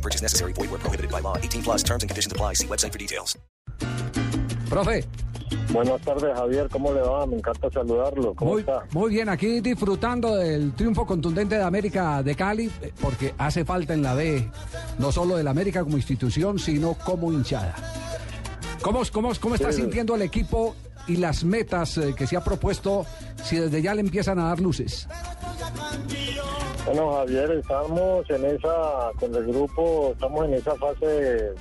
[0.00, 0.52] No purchase necessary.
[0.54, 1.36] Void where prohibited by law.
[1.36, 2.54] 18 plus terms and conditions apply.
[2.54, 3.36] See website for details.
[4.70, 5.04] Profe,
[5.72, 6.68] Buenas tardes, Javier.
[6.70, 7.26] ¿Cómo le va?
[7.26, 8.34] Me encanta saludarlo.
[8.34, 8.84] ¿Cómo muy, está?
[8.92, 13.92] muy bien, aquí disfrutando del triunfo contundente de América de Cali, eh, porque hace falta
[13.92, 14.48] en la B,
[14.98, 17.74] no solo del América como institución, sino como hinchada.
[18.80, 19.80] ¿Cómo, cómo, cómo está Sí.
[19.82, 20.74] sintiendo el equipo
[21.08, 23.04] y las metas eh, que se ha propuesto
[23.44, 25.08] si desde ya le empiezan a dar luces?
[26.86, 31.54] Bueno, Javier, estamos en esa, con el grupo, estamos en esa fase de,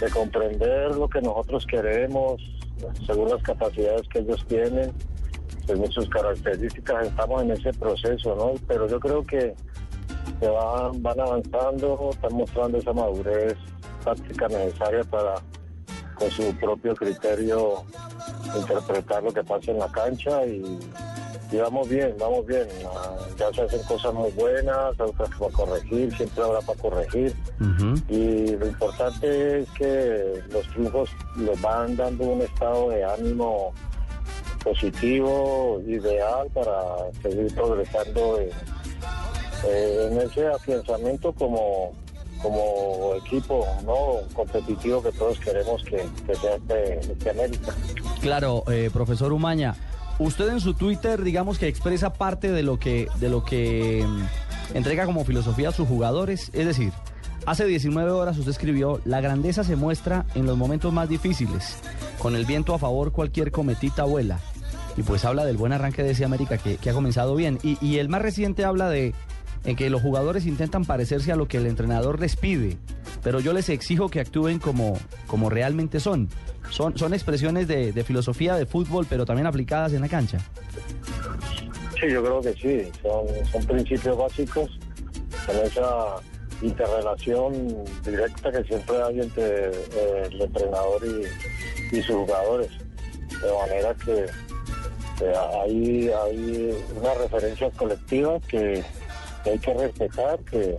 [0.00, 2.40] de comprender lo que nosotros queremos,
[3.06, 4.92] según las capacidades que ellos tienen,
[5.66, 8.52] según sus características, estamos en ese proceso, ¿no?
[8.68, 9.54] Pero yo creo que
[10.40, 13.56] se van, van avanzando, están mostrando esa madurez
[14.04, 15.34] táctica necesaria para,
[16.14, 17.84] con su propio criterio,
[18.56, 20.78] interpretar lo que pasa en la cancha y,
[21.52, 22.66] y vamos bien, vamos bien.
[22.86, 27.34] Ah, Ya se hacen cosas muy buenas, otras para corregir, siempre habrá para corregir.
[28.08, 33.72] Y lo importante es que los triunfos les van dando un estado de ánimo
[34.64, 36.72] positivo, ideal para
[37.22, 38.48] seguir progresando en,
[39.66, 41.92] eh, en ese afianzamiento como,
[42.40, 47.74] como equipo no competitivo que todos queremos que, que sea este, este América.
[48.20, 49.74] Claro, eh, profesor Umaña,
[50.22, 54.76] usted en su Twitter, digamos que expresa parte de lo que, de lo que mm,
[54.76, 56.50] entrega como filosofía a sus jugadores.
[56.52, 56.92] Es decir,
[57.46, 61.76] hace 19 horas usted escribió, la grandeza se muestra en los momentos más difíciles.
[62.18, 64.38] Con el viento a favor cualquier cometita vuela.
[64.96, 66.26] Y pues habla del buen arranque de ese
[66.80, 67.58] que ha comenzado bien.
[67.62, 69.14] Y, y el más reciente habla de
[69.64, 72.78] en que los jugadores intentan parecerse a lo que el entrenador les pide,
[73.22, 76.28] pero yo les exijo que actúen como, como realmente son.
[76.70, 80.38] Son, son expresiones de, filosofía de fútbol, pero también aplicadas en la cancha.
[82.00, 84.70] Sí, yo creo que sí, son, son principios básicos
[85.48, 86.16] en esa
[86.62, 92.70] interrelación directa que siempre hay entre eh, el entrenador y, sus jugadores.
[93.28, 94.26] De manera que
[95.62, 98.82] hay, hay unas referencias colectivas que
[99.44, 100.78] hay que respetar, que,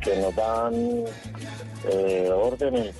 [0.00, 1.04] que nos dan
[1.84, 2.92] eh, orden en el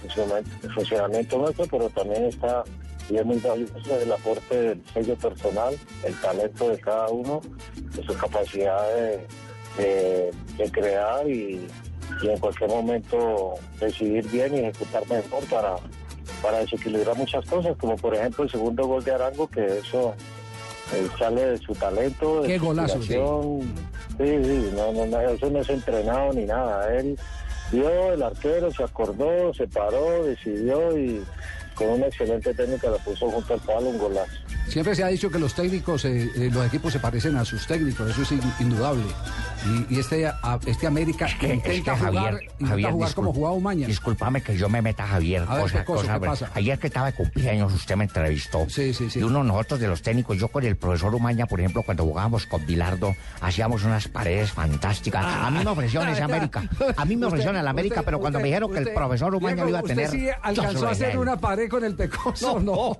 [0.74, 2.64] funcionamiento, nuestro, pero también está,
[3.10, 7.40] y es muy valioso, el aporte del sello personal, el talento de cada uno,
[7.94, 9.26] de su capacidad de,
[9.78, 11.66] de- de crear y,
[12.22, 15.76] y en cualquier momento decidir bien y ejecutar mejor para,
[16.42, 20.14] para desequilibrar muchas cosas, como por ejemplo el segundo gol de Arango, que eso
[20.94, 23.14] eh, sale de su talento, de Qué su golazo, sí.
[24.18, 26.92] Sí, sí, no, no, no, eso no es entrenado ni nada.
[26.96, 27.16] Él
[27.70, 31.22] vio el arquero, se acordó, se paró, decidió y
[31.74, 34.38] con una excelente técnica la puso junto al palo un golazo.
[34.68, 37.66] Siempre se ha dicho que los técnicos, eh, eh, los equipos se parecen a sus
[37.66, 39.02] técnicos, eso es in- indudable.
[39.88, 43.14] Y, y este, a- este América que- intenta es que jugar, Javier- intenta Javier, jugar
[43.14, 43.86] como jugaba Umaña.
[43.86, 45.44] Discúlpame que yo me meta, Javier.
[45.48, 46.00] A ver, cosa, ¿qué cosa?
[46.02, 46.50] cosa, ¿Qué pero pasa?
[46.54, 48.66] Ayer que estaba de cumpleaños, usted me entrevistó.
[48.68, 49.18] Sí, sí, sí.
[49.20, 52.04] Y uno de nosotros de los técnicos, yo con el profesor Umaña, por ejemplo, cuando
[52.04, 55.24] jugábamos con Bilardo, hacíamos unas paredes fantásticas.
[55.26, 56.68] a mí me ofrecieron ese América.
[56.96, 59.34] A mí me ofrecieron el América, usted- pero cuando usted- me dijeron que el profesor
[59.34, 60.10] Umaña Diego, lo iba a usted tener.
[60.10, 62.96] sí alcanzó a hacer una pared con el pecoso, no.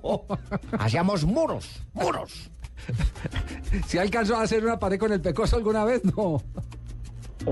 [0.79, 1.58] Hacíamos muros,
[1.93, 2.51] muros.
[3.85, 6.41] Si alcanzó a hacer una pared con el pecoso alguna vez, no.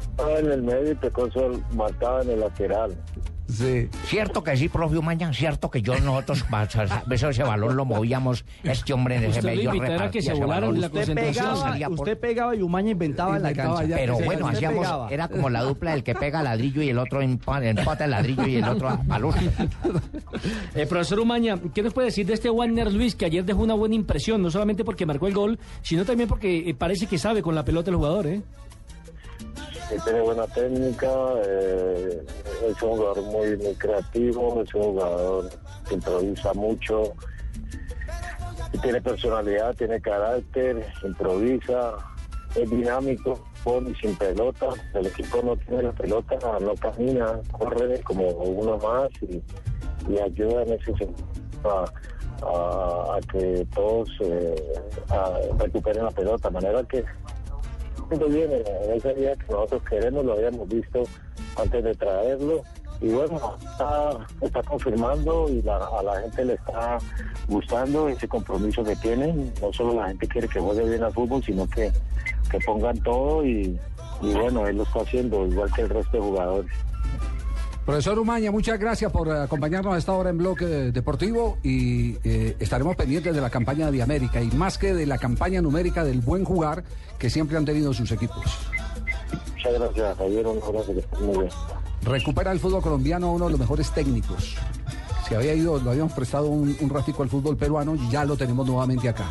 [0.00, 2.96] Estaba en el medio y Pecoso marcaba en el lateral.
[3.48, 3.88] Sí.
[4.06, 6.44] Cierto que sí, profe Umaña, cierto que yo nosotros,
[7.10, 10.70] eso, ese balón lo movíamos, este hombre en ese medio que repartía se ese volaran
[10.70, 10.80] balón.
[10.80, 13.84] la Usted pegaba, por- usted pegaba y Umaña inventaba en la cancha.
[13.94, 15.08] Pero Sí, bueno, hacíamos, pegaba.
[15.10, 18.46] era como la dupla del que pega ladrillo y el otro empa- empata el ladrillo
[18.46, 19.34] y el otro balón.
[20.74, 23.74] Eh, profesor Umaña, ¿qué nos puede decir de este Warner Luis que ayer dejó una
[23.74, 27.42] buena impresión, no solamente porque marcó el gol, sino también porque eh, parece que sabe
[27.42, 28.42] con la pelota el jugador, ¿eh?
[29.88, 31.10] Que tiene buena técnica,
[31.46, 32.24] eh,
[32.66, 35.50] es un jugador muy, muy creativo, es un jugador
[35.88, 37.14] que improvisa mucho,
[38.82, 41.96] tiene personalidad, tiene carácter, improvisa,
[42.54, 48.00] es dinámico, con y sin pelota, el equipo no tiene la pelota, no camina, corre
[48.02, 49.42] como uno más y,
[50.18, 51.14] ayuda en ese sentido
[51.64, 54.54] a, que todos eh,
[55.58, 57.02] recuperen la pelota, de manera que
[58.10, 61.04] muy bien, en ese día que nosotros queremos, lo habíamos visto
[61.56, 62.62] antes de traerlo.
[63.00, 64.10] Y bueno, está,
[64.40, 66.98] está confirmando y la- a la gente le está
[67.48, 69.52] gustando ese compromiso que tienen.
[69.60, 71.90] No solo la gente quiere que juegue bien al fútbol, sino que,
[72.50, 73.78] que pongan todo y,
[74.22, 76.70] y bueno, él lo está haciendo igual que el resto de jugadores.
[77.84, 82.56] Profesor Umaña, muchas gracias por eh, acompañarnos a esta hora en Bloque Deportivo y eh,
[82.58, 86.22] estaremos pendientes de la campaña de América y más que de la campaña numérica del
[86.22, 86.82] buen jugar
[87.18, 88.42] que siempre han tenido sus equipos.
[89.52, 90.46] Muchas gracias, Javier.
[90.46, 91.50] Un abrazo, que estén muy bien.
[92.02, 94.56] Recupera el fútbol colombiano a uno de los mejores técnicos.
[95.28, 98.34] Se había ido, lo habíamos prestado un, un ratico al fútbol peruano y ya lo
[98.34, 99.26] tenemos nuevamente acá.